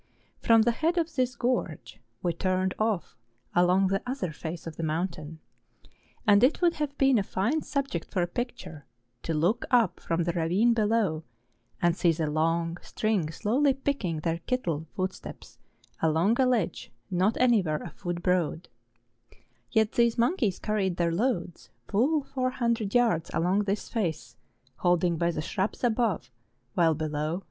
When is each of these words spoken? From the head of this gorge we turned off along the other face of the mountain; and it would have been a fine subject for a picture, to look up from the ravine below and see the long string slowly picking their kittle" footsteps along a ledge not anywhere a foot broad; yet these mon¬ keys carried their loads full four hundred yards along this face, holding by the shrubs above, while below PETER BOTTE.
From 0.39 0.63
the 0.63 0.71
head 0.71 0.97
of 0.97 1.13
this 1.13 1.35
gorge 1.35 1.99
we 2.23 2.33
turned 2.33 2.73
off 2.79 3.15
along 3.53 3.89
the 3.89 4.01
other 4.07 4.31
face 4.31 4.65
of 4.65 4.75
the 4.75 4.81
mountain; 4.81 5.37
and 6.25 6.43
it 6.43 6.59
would 6.59 6.73
have 6.77 6.97
been 6.97 7.19
a 7.19 7.21
fine 7.21 7.61
subject 7.61 8.11
for 8.11 8.23
a 8.23 8.35
picture, 8.35 8.87
to 9.21 9.35
look 9.35 9.63
up 9.69 9.99
from 9.99 10.23
the 10.23 10.31
ravine 10.31 10.73
below 10.73 11.23
and 11.83 11.95
see 11.95 12.11
the 12.11 12.25
long 12.25 12.77
string 12.81 13.29
slowly 13.29 13.75
picking 13.75 14.21
their 14.21 14.39
kittle" 14.47 14.87
footsteps 14.95 15.59
along 16.01 16.41
a 16.41 16.47
ledge 16.47 16.91
not 17.11 17.37
anywhere 17.39 17.83
a 17.83 17.91
foot 17.91 18.23
broad; 18.23 18.69
yet 19.71 19.91
these 19.91 20.15
mon¬ 20.15 20.35
keys 20.35 20.57
carried 20.57 20.97
their 20.97 21.11
loads 21.13 21.69
full 21.87 22.23
four 22.23 22.49
hundred 22.49 22.95
yards 22.95 23.29
along 23.35 23.65
this 23.65 23.87
face, 23.87 24.35
holding 24.77 25.15
by 25.15 25.29
the 25.29 25.43
shrubs 25.43 25.83
above, 25.83 26.31
while 26.73 26.95
below 26.95 27.09
PETER 27.09 27.37
BOTTE. 27.37 27.39